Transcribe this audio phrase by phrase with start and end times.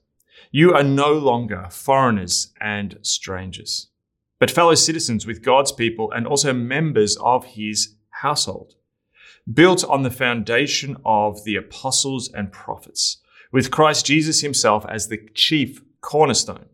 [0.51, 3.87] You are no longer foreigners and strangers,
[4.39, 8.73] but fellow citizens with God's people and also members of his household
[9.51, 13.17] built on the foundation of the apostles and prophets,
[13.51, 16.65] with Christ Jesus himself as the chief cornerstone.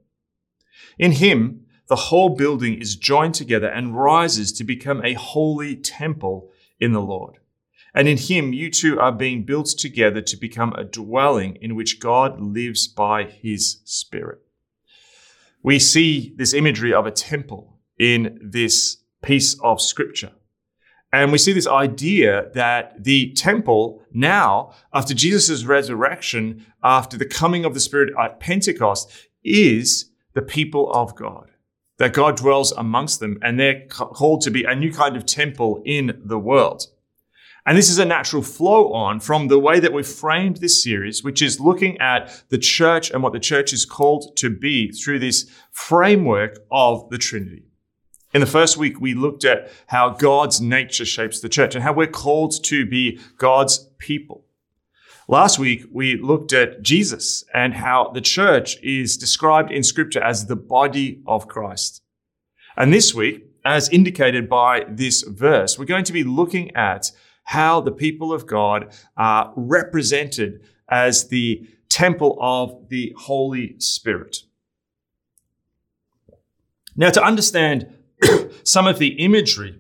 [0.98, 6.50] In him, the whole building is joined together and rises to become a holy temple
[6.80, 7.40] in the Lord.
[7.94, 12.00] And in him, you too are being built together to become a dwelling in which
[12.00, 14.40] God lives by his Spirit.
[15.62, 20.32] We see this imagery of a temple in this piece of scripture.
[21.14, 27.66] And we see this idea that the temple now, after Jesus' resurrection, after the coming
[27.66, 29.12] of the Spirit at Pentecost,
[29.44, 31.52] is the people of God.
[32.00, 35.84] That God dwells amongst them and they're called to be a new kind of temple
[35.86, 36.88] in the world.
[37.64, 41.24] And this is a natural flow on from the way that we've framed this series,
[41.24, 45.20] which is looking at the church and what the church is called to be through
[45.20, 47.68] this framework of the Trinity.
[48.34, 51.94] In the first week, we looked at how God's nature shapes the church and how
[51.94, 54.46] we're called to be God's people.
[55.28, 60.48] Last week, we looked at Jesus and how the church is described in scripture as
[60.48, 62.02] the body of Christ.
[62.76, 67.12] And this week, as indicated by this verse, we're going to be looking at
[67.44, 74.40] how the people of God are represented as the temple of the Holy Spirit.
[76.96, 77.94] Now, to understand
[78.64, 79.80] some of the imagery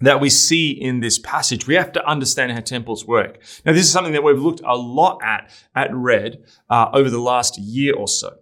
[0.00, 3.38] that we see in this passage, we have to understand how temples work.
[3.64, 7.20] Now, this is something that we've looked a lot at at Red uh, over the
[7.20, 8.36] last year or so.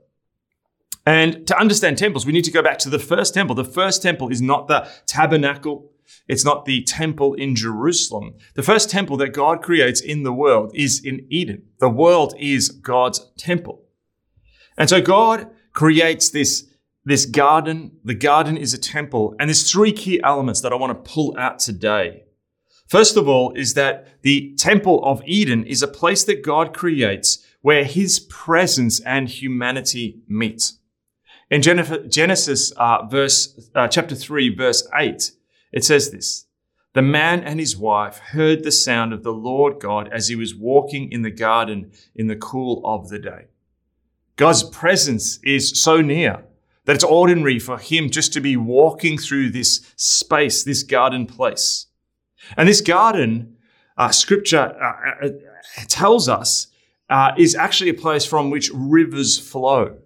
[1.04, 3.54] And to understand temples, we need to go back to the first temple.
[3.54, 5.90] The first temple is not the tabernacle.
[6.26, 8.34] It's not the temple in Jerusalem.
[8.54, 11.62] The first temple that God creates in the world is in Eden.
[11.80, 13.84] The world is God's temple.
[14.76, 16.68] And so God creates this
[17.04, 20.92] this garden, the garden is a temple, and there's three key elements that I want
[20.92, 22.24] to pull out today.
[22.88, 27.44] First of all, is that the Temple of Eden is a place that God creates
[27.60, 30.72] where his presence and humanity meet.
[31.50, 35.32] In Genesis uh, verse, uh, chapter 3, verse 8,
[35.72, 36.46] it says this
[36.94, 40.54] The man and his wife heard the sound of the Lord God as he was
[40.54, 43.46] walking in the garden in the cool of the day.
[44.36, 46.44] God's presence is so near
[46.88, 51.84] that it's ordinary for him just to be walking through this space, this garden place.
[52.56, 53.58] And this garden,
[53.98, 55.30] uh, scripture uh, uh,
[55.86, 56.68] tells us,
[57.10, 59.98] uh, is actually a place from which rivers flow.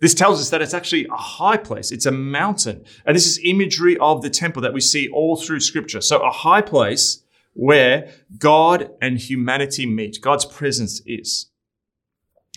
[0.00, 1.90] This tells us that it's actually a high place.
[1.90, 2.84] It's a mountain.
[3.06, 6.02] And this is imagery of the temple that we see all through scripture.
[6.02, 7.22] So a high place
[7.54, 10.20] where God and humanity meet.
[10.20, 11.46] God's presence is.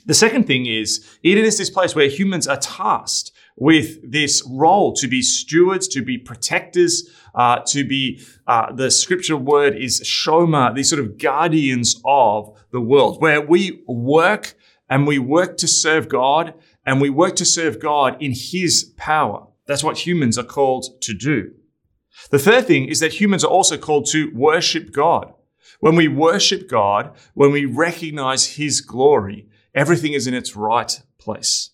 [0.06, 3.32] The second thing is, Eden is this place where humans are tasked
[3.62, 9.38] with this role to be stewards, to be protectors, uh, to be, uh, the scripture
[9.38, 14.56] word is shomer, these sort of guardians of the world, where we work
[14.90, 16.56] and we work to serve God
[16.88, 19.46] and we work to serve God in His power.
[19.68, 21.52] That's what humans are called to do.
[22.32, 25.36] The third thing is that humans are also called to worship God.
[25.82, 31.71] When we worship God, when we recognize His glory, everything is in its right place.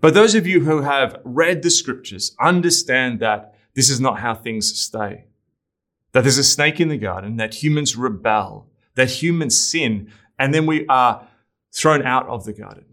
[0.00, 4.34] But those of you who have read the scriptures understand that this is not how
[4.34, 5.24] things stay.
[6.12, 10.66] That there's a snake in the garden, that humans rebel, that humans sin, and then
[10.66, 11.26] we are
[11.72, 12.84] thrown out of the garden.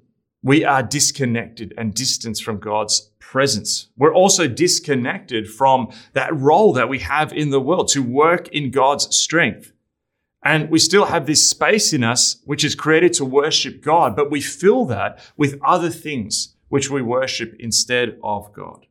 [0.44, 3.90] We are disconnected and distanced from God's presence.
[3.96, 8.72] We're also disconnected from that role that we have in the world to work in
[8.72, 9.72] God's strength.
[10.44, 14.32] And we still have this space in us which is created to worship God, but
[14.32, 18.88] we fill that with other things which we worship instead of God.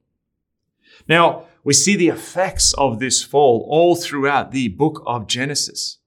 [1.08, 5.98] Now, we see the effects of this fall all throughout the book of Genesis.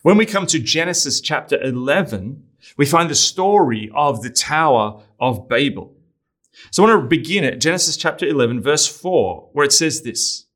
[0.00, 2.42] When we come to Genesis chapter 11,
[2.78, 5.94] we find the story of the Tower of Babel.
[6.70, 10.46] So I want to begin at Genesis chapter 11, verse 4, where it says this.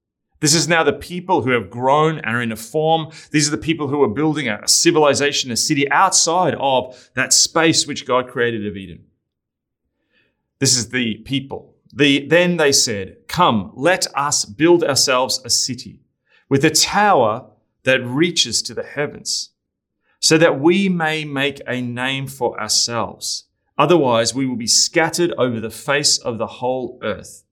[0.40, 3.10] This is now the people who have grown and are in a form.
[3.32, 7.87] These are the people who are building a civilization, a city outside of that space
[7.87, 9.05] which God created of Eden.
[10.64, 11.75] This is the people.
[11.93, 16.00] The, then they said, Come, let us build ourselves a city
[16.49, 17.50] with a tower
[17.82, 19.50] that reaches to the heavens,
[20.20, 23.44] so that we may make a name for ourselves.
[23.76, 27.44] Otherwise, we will be scattered over the face of the whole earth.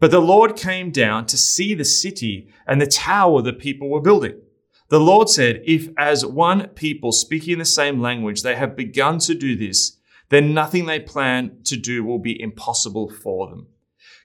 [0.00, 4.00] But the Lord came down to see the city and the tower the people were
[4.00, 4.40] building.
[4.88, 9.34] The Lord said, If as one people speaking the same language they have begun to
[9.36, 9.96] do this,
[10.32, 13.68] then nothing they plan to do will be impossible for them.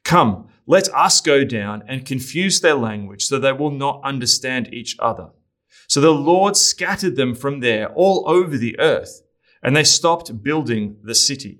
[0.04, 4.96] Come, let us go down and confuse their language so they will not understand each
[5.00, 5.30] other.
[5.88, 9.22] So the Lord scattered them from there all over the earth,
[9.62, 11.60] and they stopped building the city.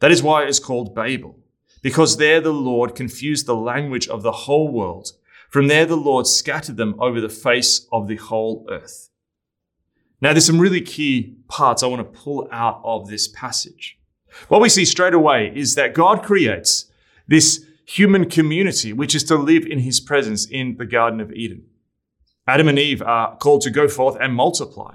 [0.00, 1.38] That is why it is called Babel
[1.82, 5.10] because there the Lord confused the language of the whole world.
[5.50, 9.10] From there the Lord scattered them over the face of the whole earth.
[10.22, 13.98] Now there's some really key parts I want to pull out of this passage.
[14.48, 16.86] What we see straight away is that God creates
[17.26, 21.64] this human community which is to live in his presence in the Garden of Eden.
[22.46, 24.94] Adam and Eve are called to go forth and multiply.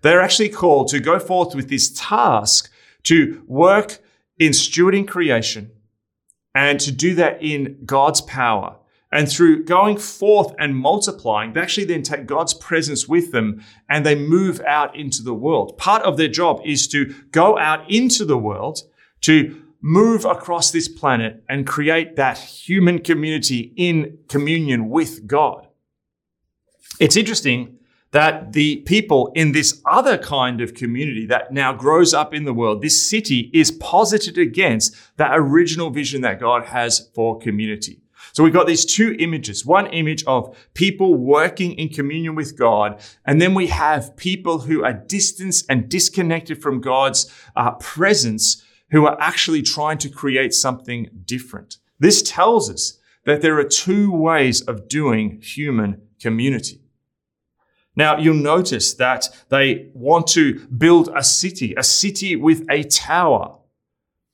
[0.00, 2.72] They're actually called to go forth with this task
[3.04, 3.98] to work
[4.38, 5.70] in stewarding creation
[6.54, 8.76] and to do that in God's power.
[9.12, 14.06] And through going forth and multiplying, they actually then take God's presence with them and
[14.06, 15.76] they move out into the world.
[15.76, 18.80] Part of their job is to go out into the world,
[19.22, 25.68] to move across this planet and create that human community in communion with God.
[26.98, 27.78] It's interesting
[28.12, 32.54] that the people in this other kind of community that now grows up in the
[32.54, 38.01] world, this city is posited against that original vision that God has for community.
[38.32, 39.66] So we've got these two images.
[39.66, 44.84] One image of people working in communion with God, and then we have people who
[44.84, 51.08] are distanced and disconnected from God's uh, presence, who are actually trying to create something
[51.24, 51.78] different.
[51.98, 56.80] This tells us that there are two ways of doing human community.
[57.94, 63.58] Now, you'll notice that they want to build a city, a city with a tower.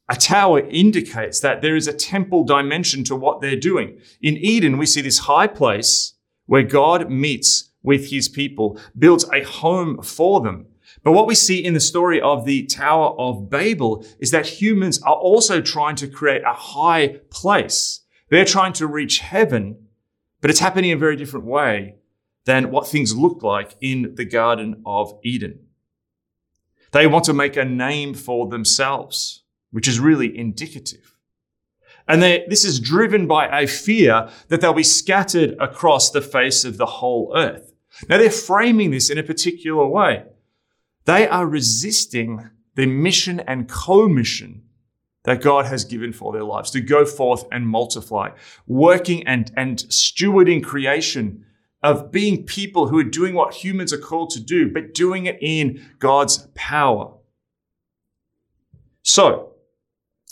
[0.08, 4.00] A tower indicates that there is a temple dimension to what they're doing.
[4.22, 6.14] In Eden, we see this high place
[6.46, 10.66] where God meets with his people, builds a home for them.
[11.02, 15.00] But what we see in the story of the Tower of Babel is that humans
[15.02, 18.00] are also trying to create a high place.
[18.30, 19.88] They're trying to reach heaven,
[20.40, 21.96] but it's happening in a very different way
[22.46, 25.60] than what things looked like in the Garden of Eden.
[26.92, 31.14] They want to make a name for themselves, which is really indicative.
[32.06, 36.64] And they, this is driven by a fear that they'll be scattered across the face
[36.64, 37.74] of the whole earth.
[38.08, 40.24] Now they're framing this in a particular way.
[41.04, 44.62] They are resisting the mission and co-mission
[45.24, 48.30] that God has given for their lives to go forth and multiply,
[48.66, 51.44] working and, and stewarding creation
[51.82, 55.38] of being people who are doing what humans are called to do, but doing it
[55.40, 57.14] in God's power.
[59.02, 59.52] So,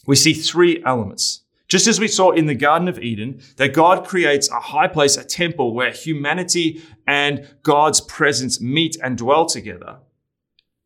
[0.07, 1.43] we see three elements.
[1.69, 5.17] Just as we saw in the Garden of Eden, that God creates a high place,
[5.17, 9.99] a temple where humanity and God's presence meet and dwell together.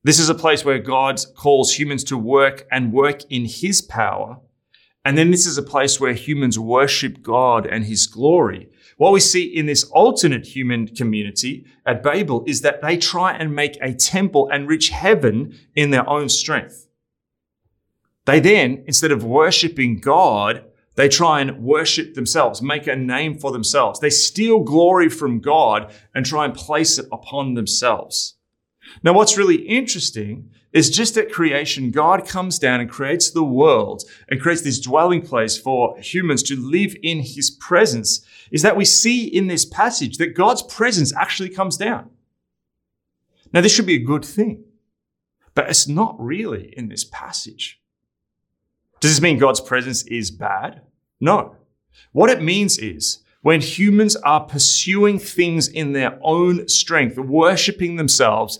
[0.03, 4.39] This is a place where God calls humans to work and work in his power.
[5.05, 8.71] And then this is a place where humans worship God and his glory.
[8.97, 13.55] What we see in this alternate human community at Babel is that they try and
[13.55, 16.87] make a temple and reach heaven in their own strength.
[18.31, 23.51] They then, instead of worshiping God, they try and worship themselves, make a name for
[23.51, 23.99] themselves.
[23.99, 28.37] They steal glory from God and try and place it upon themselves.
[29.03, 34.05] Now, what's really interesting is just at creation, God comes down and creates the world
[34.29, 38.25] and creates this dwelling place for humans to live in his presence.
[38.53, 42.11] Is that we see in this passage that God's presence actually comes down.
[43.53, 44.63] Now, this should be a good thing,
[45.57, 47.81] but it's not really in this passage.
[49.00, 50.83] Does this mean God's presence is bad?
[51.21, 51.57] No.
[52.12, 58.59] What it means is when humans are pursuing things in their own strength, worshiping themselves,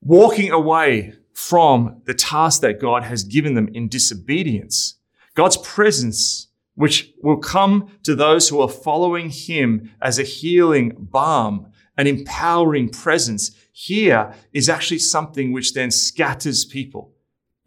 [0.00, 4.96] walking away from the task that God has given them in disobedience.
[5.34, 11.70] God's presence, which will come to those who are following Him as a healing balm
[12.00, 13.50] an empowering presence.
[13.72, 17.12] Here is actually something which then scatters people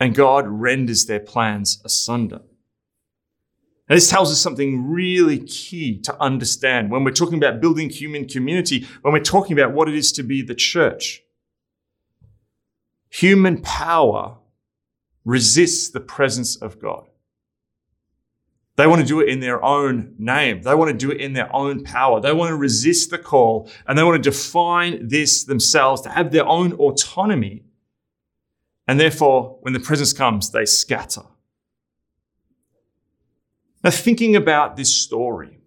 [0.03, 2.41] and God renders their plans asunder.
[3.87, 8.27] And this tells us something really key to understand when we're talking about building human
[8.27, 11.21] community, when we're talking about what it is to be the church.
[13.11, 14.39] Human power
[15.23, 17.05] resists the presence of God.
[18.75, 20.63] They want to do it in their own name.
[20.63, 22.19] They want to do it in their own power.
[22.19, 26.33] They want to resist the call and they want to define this themselves to have
[26.33, 27.63] their own autonomy.
[28.87, 31.23] And therefore, when the presence comes, they scatter.
[33.83, 35.59] Now, thinking about this story,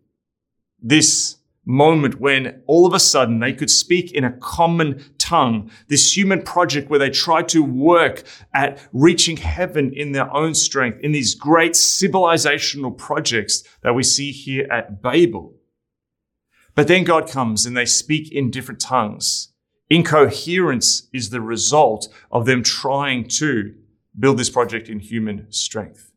[0.81, 6.17] this moment when all of a sudden they could speak in a common tongue, this
[6.17, 8.23] human project where they tried to work
[8.55, 14.31] at reaching heaven in their own strength, in these great civilizational projects that we see
[14.31, 15.57] here at Babel.
[16.75, 19.53] But then God comes and they speak in different tongues.
[19.89, 23.75] Incoherence is the result of them trying to
[24.19, 26.11] build this project in human strength.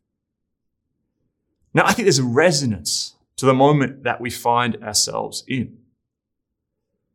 [1.72, 5.78] Now, I think there's a resonance to the moment that we find ourselves in.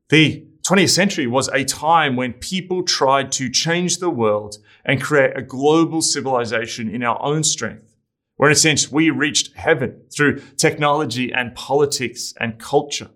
[0.09, 5.37] The 20th century was a time when people tried to change the world and create
[5.37, 7.95] a global civilization in our own strength,
[8.37, 13.09] where in a sense we reached heaven through technology and politics and culture.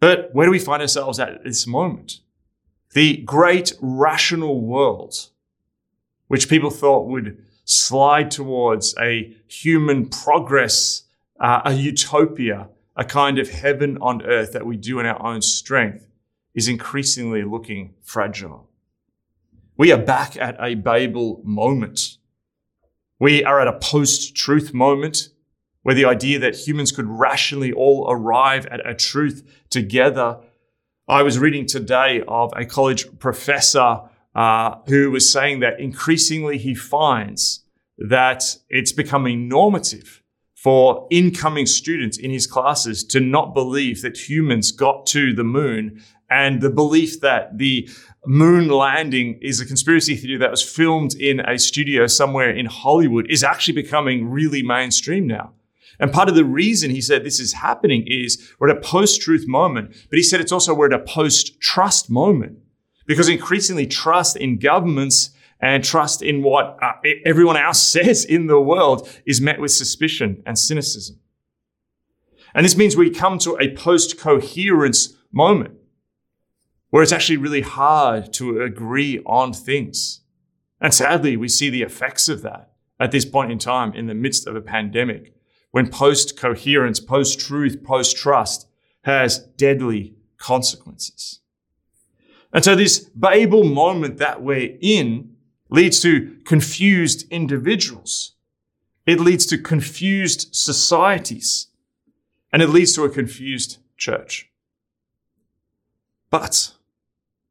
[0.00, 2.20] But where do we find ourselves at this moment?
[2.94, 5.28] The great rational world,
[6.26, 11.02] which people thought would slide towards a human progress,
[11.38, 15.42] uh, a utopia, a kind of heaven on earth that we do in our own
[15.42, 16.08] strength,
[16.54, 18.68] is increasingly looking fragile.
[19.76, 22.16] We are back at a Babel moment.
[23.18, 25.28] We are at a post truth moment
[25.82, 30.38] where the idea that humans could rationally all arrive at a truth together.
[31.08, 34.00] I was reading today of a college professor
[34.34, 37.64] uh, who was saying that increasingly he finds
[37.98, 40.22] that it's becoming normative
[40.54, 46.02] for incoming students in his classes to not believe that humans got to the moon
[46.28, 47.88] and the belief that the
[48.26, 53.26] moon landing is a conspiracy theory that was filmed in a studio somewhere in Hollywood
[53.30, 55.52] is actually becoming really mainstream now.
[56.00, 59.20] And part of the reason he said this is happening is we're at a post
[59.20, 62.58] truth moment, but he said it's also we're at a post trust moment
[63.06, 65.30] because increasingly trust in governments
[65.60, 66.92] and trust in what uh,
[67.26, 71.20] everyone else says in the world is met with suspicion and cynicism.
[72.54, 75.74] And this means we come to a post coherence moment
[76.88, 80.22] where it's actually really hard to agree on things.
[80.80, 84.14] And sadly, we see the effects of that at this point in time in the
[84.14, 85.34] midst of a pandemic
[85.70, 88.66] when post coherence, post truth, post trust
[89.02, 91.40] has deadly consequences.
[92.52, 95.36] And so this Babel moment that we're in
[95.70, 98.32] leads to confused individuals.
[99.06, 101.68] It leads to confused societies.
[102.52, 104.50] And it leads to a confused church.
[106.30, 106.72] But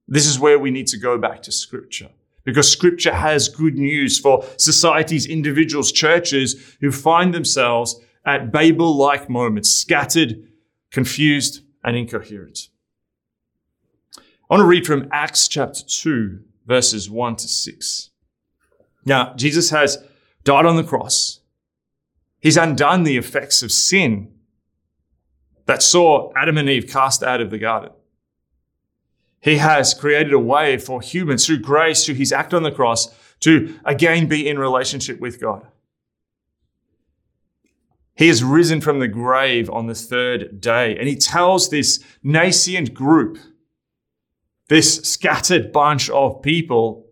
[0.08, 2.10] this is where we need to go back to scripture
[2.44, 8.00] because scripture has good news for societies, individuals, churches who find themselves
[8.30, 10.48] at Babel like moments, scattered,
[10.92, 12.70] confused, and incoherent.
[14.18, 14.22] I
[14.52, 18.10] want to read from Acts chapter 2, verses 1 to 6.
[19.04, 19.98] Now, Jesus has
[20.44, 21.40] died on the cross.
[22.40, 24.32] He's undone the effects of sin
[25.66, 27.92] that saw Adam and Eve cast out of the garden.
[29.40, 33.08] He has created a way for humans through grace, through his act on the cross,
[33.40, 35.66] to again be in relationship with God.
[38.20, 42.94] He has risen from the grave on the third day, and he tells this nascent
[42.94, 43.38] group,
[44.68, 47.08] this scattered bunch of people,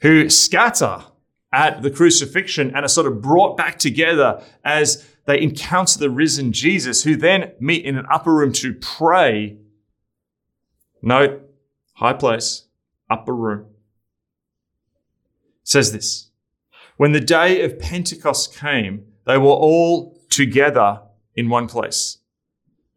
[0.00, 1.04] who scatter
[1.52, 6.52] at the crucifixion and are sort of brought back together as they encounter the risen
[6.52, 9.58] Jesus, who then meet in an upper room to pray.
[11.02, 11.40] Note,
[11.92, 12.64] high place,
[13.08, 13.66] upper room.
[15.62, 16.30] Says this
[16.96, 21.00] When the day of Pentecost came, they were all together
[21.34, 22.18] in one place.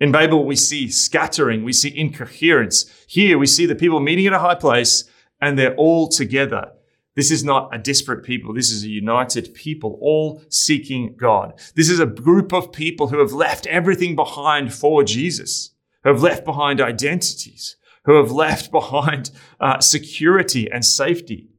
[0.02, 2.86] In Babel, we see scattering, we see incoherence.
[3.08, 6.72] Here, we see the people meeting at a high place and they're all together.
[7.16, 8.54] This is not a disparate people.
[8.54, 11.54] This is a united people, all seeking God.
[11.76, 15.72] This is a group of people who have left everything behind for Jesus,
[16.04, 21.50] who have left behind identities, who have left behind uh, security and safety.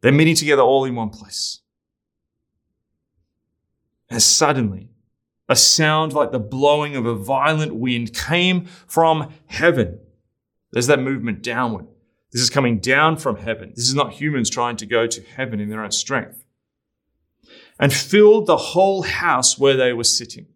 [0.00, 1.60] They're meeting together all in one place.
[4.10, 4.90] And suddenly,
[5.48, 9.98] a sound like the blowing of a violent wind came from heaven.
[10.72, 11.86] There's that movement downward.
[12.32, 13.72] This is coming down from heaven.
[13.76, 16.44] This is not humans trying to go to heaven in their own strength.
[17.78, 20.46] And filled the whole house where they were sitting.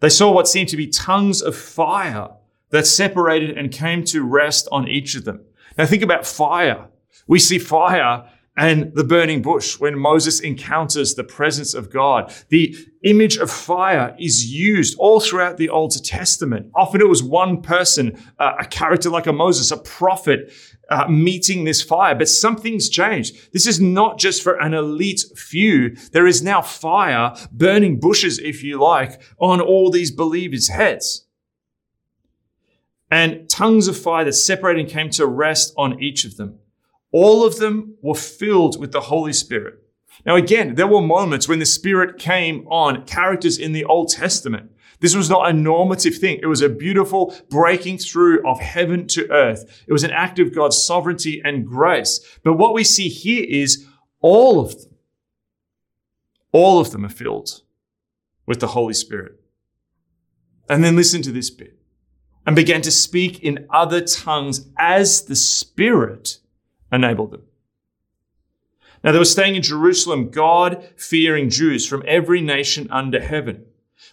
[0.00, 2.28] They saw what seemed to be tongues of fire
[2.70, 5.44] that separated and came to rest on each of them.
[5.76, 6.88] Now think about fire.
[7.26, 12.32] We see fire and the burning bush when Moses encounters the presence of God.
[12.48, 16.70] The image of fire is used all throughout the Old Testament.
[16.74, 20.52] Often it was one person, uh, a character like a Moses, a prophet,
[20.88, 23.52] uh, meeting this fire, but something's changed.
[23.52, 25.96] This is not just for an elite few.
[26.12, 31.26] There is now fire, burning bushes, if you like, on all these believers' heads.
[33.10, 36.58] And tongues of fire that separated and came to rest on each of them.
[37.12, 39.82] All of them were filled with the Holy Spirit.
[40.24, 44.70] Now, again, there were moments when the Spirit came on characters in the Old Testament.
[45.00, 46.40] This was not a normative thing.
[46.42, 49.84] It was a beautiful breaking through of heaven to earth.
[49.86, 52.20] It was an act of God's sovereignty and grace.
[52.42, 53.86] But what we see here is
[54.20, 54.96] all of them,
[56.52, 57.60] all of them are filled
[58.46, 59.38] with the Holy Spirit.
[60.68, 61.78] And then listen to this bit
[62.46, 66.38] and began to speak in other tongues as the Spirit
[66.92, 67.42] enabled them.
[69.02, 73.64] Now they were staying in Jerusalem, God fearing Jews from every nation under heaven.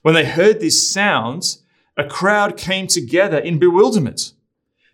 [0.01, 1.63] When they heard these sounds,
[1.97, 4.33] a crowd came together in bewilderment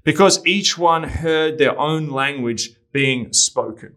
[0.04, 3.96] because each one heard their own language being spoken.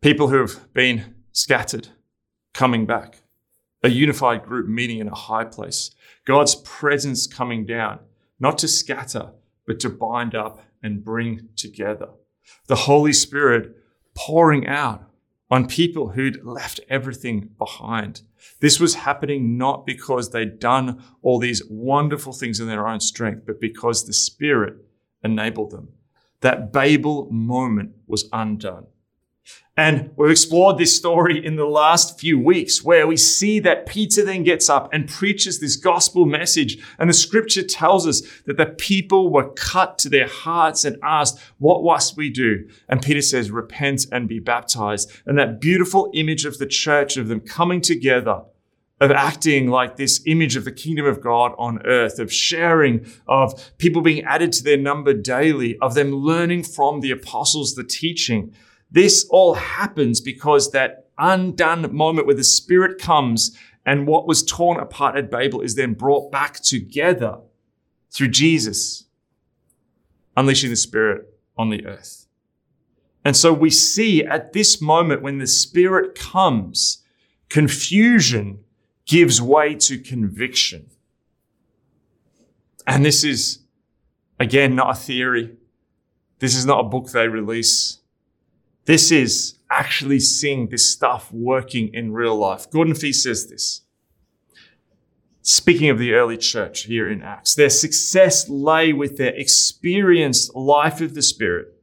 [0.00, 1.88] People who have been scattered
[2.54, 3.22] coming back,
[3.82, 5.90] a unified group meeting in a high place,
[6.24, 8.00] God's presence coming down,
[8.38, 9.32] not to scatter,
[9.66, 12.08] but to bind up and bring together.
[12.66, 13.76] The Holy Spirit
[14.14, 15.04] pouring out
[15.50, 18.22] on people who'd left everything behind.
[18.60, 23.44] This was happening not because they'd done all these wonderful things in their own strength,
[23.46, 24.76] but because the Spirit
[25.22, 25.88] enabled them.
[26.40, 28.86] That Babel moment was undone.
[29.76, 34.24] And we've explored this story in the last few weeks where we see that Peter
[34.24, 36.84] then gets up and preaches this gospel message.
[36.98, 41.38] And the scripture tells us that the people were cut to their hearts and asked,
[41.58, 42.68] what must we do?
[42.88, 45.12] And Peter says, repent and be baptized.
[45.26, 48.42] And that beautiful image of the church, of them coming together,
[49.00, 53.70] of acting like this image of the kingdom of God on earth, of sharing, of
[53.78, 58.52] people being added to their number daily, of them learning from the apostles, the teaching.
[58.90, 64.78] This all happens because that undone moment where the Spirit comes and what was torn
[64.78, 67.38] apart at Babel is then brought back together
[68.10, 69.04] through Jesus,
[70.36, 72.26] unleashing the Spirit on the earth.
[73.24, 77.02] And so we see at this moment when the Spirit comes,
[77.48, 78.60] confusion
[79.06, 80.90] gives way to conviction.
[82.86, 83.60] And this is,
[84.40, 85.56] again, not a theory.
[86.38, 87.97] This is not a book they release.
[88.88, 92.70] This is actually seeing this stuff working in real life.
[92.70, 93.82] Gordon Fee says this.
[95.42, 101.02] Speaking of the early church here in Acts, their success lay with their experienced life
[101.02, 101.74] of the Spirit,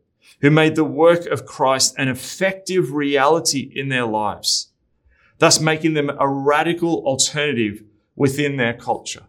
[0.41, 4.71] who made the work of Christ an effective reality in their lives,
[5.37, 7.83] thus making them a radical alternative
[8.15, 9.25] within their culture.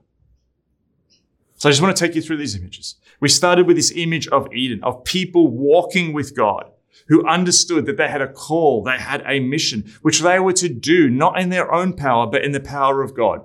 [1.56, 2.94] So I just want to take you through these images.
[3.20, 6.70] We started with this image of Eden, of people walking with God
[7.08, 10.68] who understood that they had a call, they had a mission, which they were to
[10.68, 13.44] do not in their own power, but in the power of God.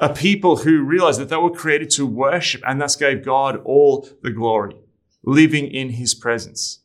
[0.00, 4.08] A people who realized that they were created to worship and thus gave God all
[4.22, 4.76] the glory,
[5.22, 6.80] living in his presence.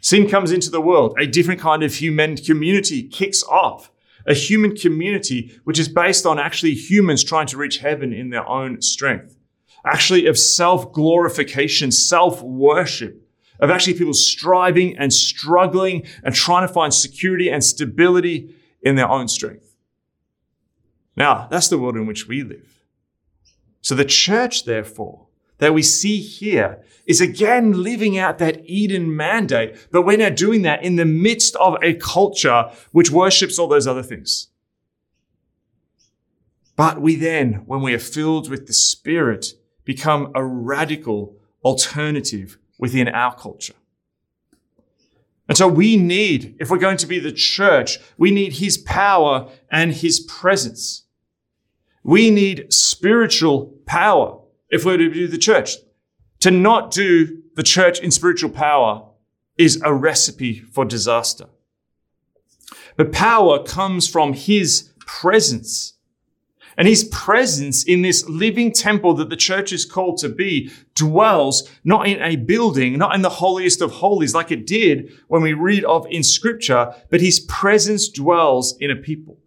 [0.00, 1.16] Sin comes into the world.
[1.18, 3.90] A different kind of human community kicks off.
[4.26, 8.46] A human community which is based on actually humans trying to reach heaven in their
[8.46, 9.36] own strength.
[9.84, 13.27] Actually of self glorification, self worship
[13.60, 19.08] of actually people striving and struggling and trying to find security and stability in their
[19.08, 19.76] own strength.
[21.16, 22.84] Now, that's the world in which we live.
[23.80, 25.26] So the church, therefore,
[25.58, 30.62] that we see here is again living out that Eden mandate, but we're now doing
[30.62, 34.48] that in the midst of a culture which worships all those other things.
[36.76, 43.08] But we then, when we are filled with the Spirit, become a radical alternative within
[43.08, 43.74] our culture.
[45.48, 49.50] And so we need, if we're going to be the church, we need his power
[49.70, 51.04] and his presence.
[52.02, 55.76] We need spiritual power if we're to do the church.
[56.40, 59.04] To not do the church in spiritual power
[59.56, 61.46] is a recipe for disaster.
[62.96, 65.94] But power comes from his presence.
[66.78, 71.68] And his presence in this living temple that the church is called to be dwells
[71.82, 75.54] not in a building, not in the holiest of holies like it did when we
[75.54, 79.38] read of in scripture, but his presence dwells in a people.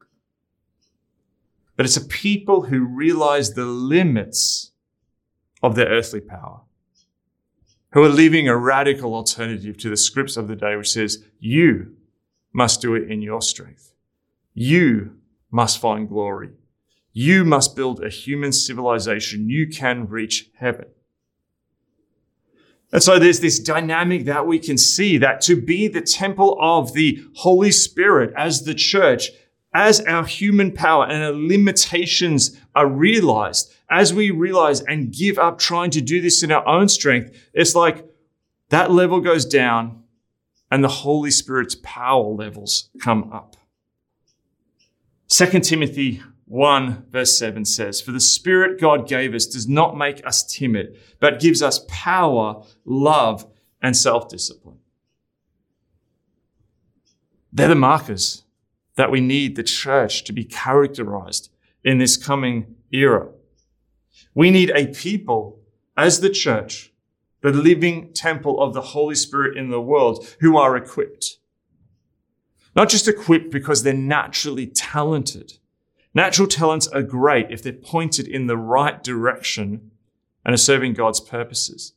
[1.77, 4.71] But it's a people who realize the limits
[5.63, 6.59] of their earthly power,
[7.93, 11.95] who are living a radical alternative to the scripts of the day, which says, you
[12.51, 13.93] must do it in your strength.
[14.53, 15.15] You
[15.49, 16.49] must find glory
[17.13, 19.49] you must build a human civilization.
[19.49, 20.85] You can reach heaven.
[22.93, 26.93] And so there's this dynamic that we can see that to be the temple of
[26.93, 29.29] the Holy Spirit as the church,
[29.73, 35.57] as our human power and our limitations are realized, as we realize and give up
[35.57, 38.05] trying to do this in our own strength, it's like
[38.69, 40.03] that level goes down
[40.69, 43.55] and the Holy Spirit's power levels come up.
[45.29, 50.25] 2 Timothy 1 verse 7 says, For the Spirit God gave us does not make
[50.27, 53.47] us timid, but gives us power, love,
[53.81, 54.79] and self discipline.
[57.53, 58.43] They're the markers
[58.95, 61.53] that we need the church to be characterized
[61.85, 63.29] in this coming era.
[64.35, 65.61] We need a people
[65.95, 66.91] as the church,
[67.39, 71.37] the living temple of the Holy Spirit in the world, who are equipped.
[72.75, 75.53] Not just equipped because they're naturally talented,
[76.13, 79.91] Natural talents are great if they're pointed in the right direction
[80.43, 81.93] and are serving God's purposes.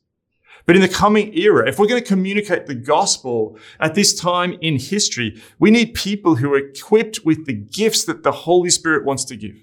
[0.65, 4.57] But in the coming era, if we're going to communicate the gospel at this time
[4.61, 9.05] in history, we need people who are equipped with the gifts that the Holy Spirit
[9.05, 9.57] wants to give.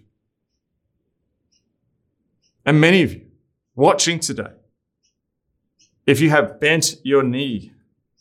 [2.64, 3.26] And many of you
[3.74, 4.52] watching today,
[6.06, 7.72] if you have bent your knee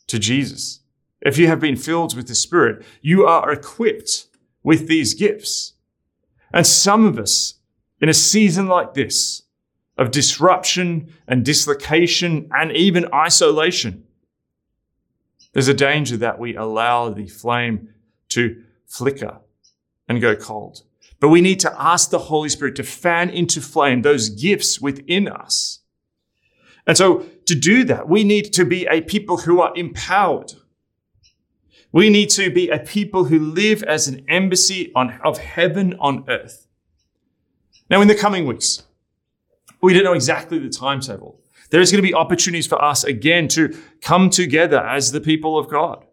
[0.08, 0.80] to Jesus,
[1.20, 4.26] if you have been filled with the Spirit, you are equipped
[4.64, 5.74] with these gifts.
[6.52, 7.54] And some of us,
[8.00, 9.42] in a season like this
[9.96, 14.04] of disruption and dislocation and even isolation,
[15.52, 17.88] there's a danger that we allow the flame
[18.30, 19.38] to flicker
[20.08, 20.82] and go cold.
[21.20, 25.28] But we need to ask the Holy Spirit to fan into flame those gifts within
[25.28, 25.80] us.
[26.86, 30.54] And so to do that, we need to be a people who are empowered
[31.92, 36.24] we need to be a people who live as an embassy on, of heaven on
[36.28, 36.66] earth.
[37.90, 38.82] Now, in the coming weeks,
[39.82, 41.40] we don't know exactly the timetable.
[41.70, 45.58] There is going to be opportunities for us again to come together as the people
[45.58, 46.04] of God.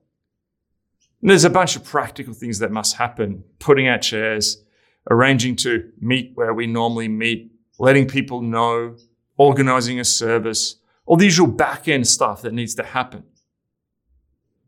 [1.22, 4.64] And there's a bunch of practical things that must happen putting out chairs,
[5.10, 8.96] arranging to meet where we normally meet, letting people know,
[9.38, 13.24] organizing a service, all the usual back end stuff that needs to happen.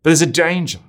[0.03, 0.79] But there's a danger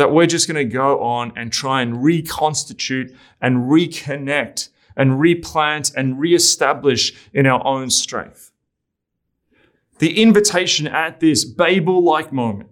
[0.00, 5.92] that we're just going to go on and try and reconstitute and reconnect and replant
[5.94, 8.50] and reestablish in our own strength.
[9.98, 12.70] The invitation at this Babel like moment,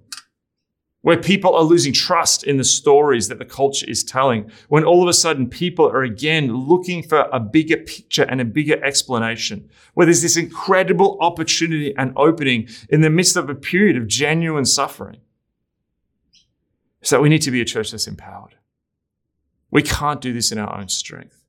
[1.03, 5.03] where people are losing trust in the stories that the culture is telling, when all
[5.03, 9.69] of a sudden people are again looking for a bigger picture and a bigger explanation,
[9.93, 14.65] where there's this incredible opportunity and opening in the midst of a period of genuine
[14.65, 15.21] suffering
[17.03, 18.55] is that we need to be a church that's empowered.
[19.71, 21.45] We can't do this in our own strength.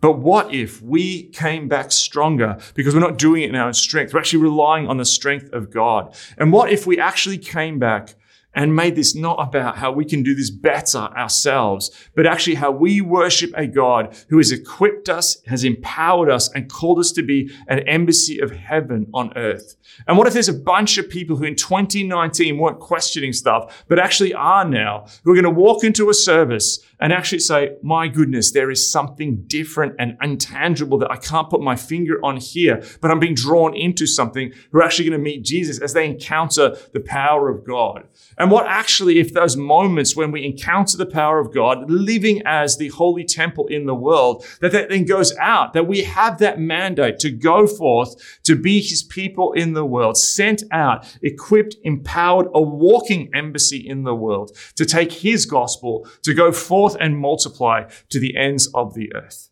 [0.00, 3.74] But what if we came back stronger because we're not doing it in our own
[3.74, 4.12] strength?
[4.12, 6.14] We're actually relying on the strength of God.
[6.36, 8.14] And what if we actually came back
[8.54, 12.70] and made this not about how we can do this better ourselves, but actually how
[12.70, 17.22] we worship a God who has equipped us, has empowered us, and called us to
[17.22, 19.76] be an embassy of heaven on earth.
[20.06, 23.98] And what if there's a bunch of people who in 2019 weren't questioning stuff, but
[23.98, 28.08] actually are now, who are going to walk into a service and actually say, my
[28.08, 32.82] goodness, there is something different and intangible that I can't put my finger on here,
[33.00, 36.06] but I'm being drawn into something who are actually going to meet Jesus as they
[36.06, 38.06] encounter the power of God.
[38.40, 42.78] And what actually, if those moments when we encounter the power of God, living as
[42.78, 46.58] the holy temple in the world, that that then goes out, that we have that
[46.58, 52.46] mandate to go forth, to be his people in the world, sent out, equipped, empowered,
[52.54, 57.84] a walking embassy in the world, to take his gospel, to go forth and multiply
[58.08, 59.50] to the ends of the earth.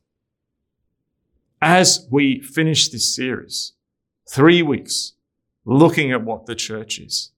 [1.60, 3.74] As we finish this series,
[4.30, 5.12] three weeks,
[5.66, 7.32] looking at what the church is,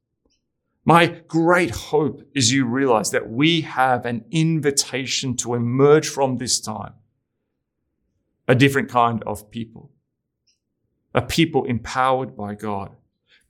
[0.85, 6.61] my great hope is you realize that we have an invitation to emerge from this
[6.61, 6.95] time
[8.49, 9.93] a different kind of people,
[11.15, 12.97] a people empowered by God,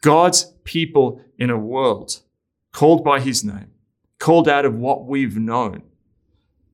[0.03, 2.21] God's people in a world
[2.73, 3.71] called by his name,
[4.19, 5.83] called out of what we've known,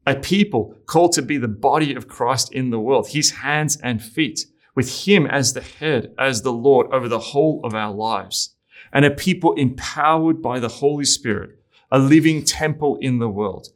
[0.07, 4.03] a people called to be the body of Christ in the world, his hands and
[4.03, 8.56] feet, with him as the head, as the Lord over the whole of our lives,
[8.92, 11.59] and a people empowered by the Holy Spirit,
[11.90, 13.68] a living temple in the world,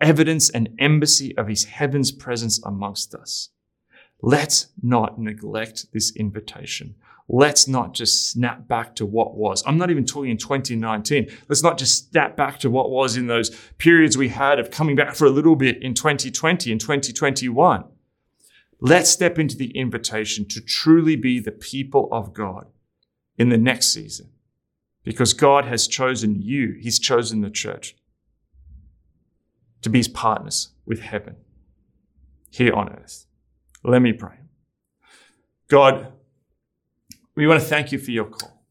[0.00, 3.50] evidence and embassy of his heaven's presence amongst us.
[4.20, 6.96] Let's not neglect this invitation.
[7.28, 9.62] Let's not just snap back to what was.
[9.66, 11.28] I'm not even talking in 2019.
[11.48, 14.96] Let's not just snap back to what was in those periods we had of coming
[14.96, 17.84] back for a little bit in 2020 and 2021.
[18.80, 22.66] Let's step into the invitation to truly be the people of God
[23.36, 24.30] in the next season
[25.08, 26.76] because God has chosen you.
[26.78, 27.96] He's chosen the church
[29.80, 31.36] to be his partners with heaven
[32.50, 33.24] here on earth.
[33.82, 34.34] Let me pray.
[35.68, 36.12] God,
[37.34, 38.62] we want to thank you for your call.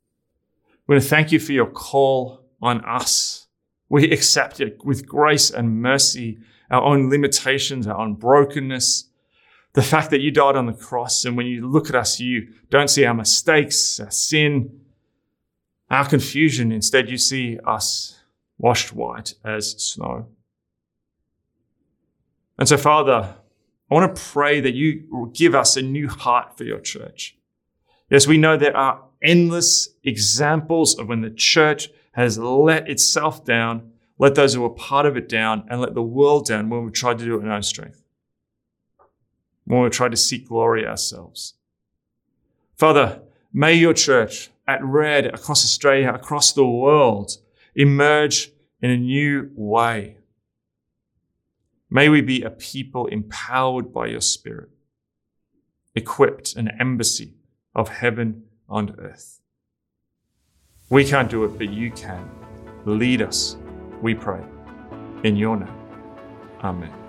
[0.86, 3.47] We want to thank you for your call on us.
[3.89, 6.38] We accept it with grace and mercy,
[6.69, 9.10] our own limitations, our own brokenness.
[9.73, 12.50] The fact that you died on the cross, and when you look at us, you
[12.69, 14.82] don't see our mistakes, our sin,
[15.89, 16.71] our confusion.
[16.71, 18.19] Instead, you see us
[18.58, 20.28] washed white as snow.
[22.58, 23.36] And so, Father,
[23.89, 27.38] I want to pray that you give us a new heart for your church.
[28.10, 33.91] Yes, we know there are endless examples of when the church has let itself down,
[34.17, 36.91] let those who are part of it down, and let the world down when we
[36.91, 38.04] tried to do it in our own strength.
[39.65, 41.54] When we tried to seek glory ourselves.
[42.76, 43.21] Father,
[43.54, 47.38] may your church at Red, across Australia, across the world,
[47.75, 48.51] emerge
[48.82, 50.17] in a new way
[51.89, 54.69] May we be a people empowered by your Spirit,
[55.95, 57.36] equipped an embassy
[57.73, 59.39] of heaven on earth.
[60.89, 62.30] We can't do it, but you can.
[62.86, 63.58] Lead us,
[64.01, 64.43] we pray.
[65.23, 65.73] In your name.
[66.62, 67.07] Amen.